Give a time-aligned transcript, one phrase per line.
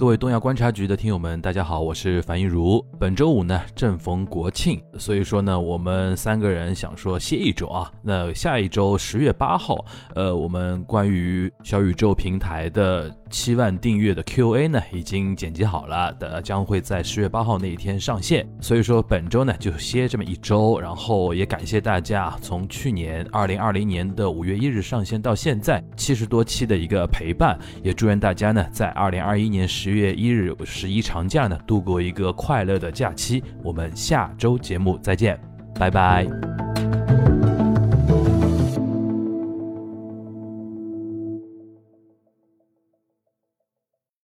[0.00, 2.82] 各位东亚观察局的听友们，大家好，我是樊亦儒。
[2.98, 7.92] 本周五呢，正逢国庆，所以说呢，我们三个人想说歇一周啊。
[8.00, 9.84] 那下一周十月八号，
[10.14, 18.46] 呃，我们关于小宇宙平台的七万订阅的 Q&A 呢，已经剪辑好了的，将会在十月八号那一天上线。
[18.60, 33.42] 所以说本周呢就歇这么一周，然后也感谢大家从去年二零二零年的五月一日上线到现在七十多期的一个陪伴，也祝愿大家呢在二零二一年十月一日十一长假呢度过一个快乐的假期。
[33.62, 35.38] 我们下周节目再见，
[35.74, 36.49] 拜拜。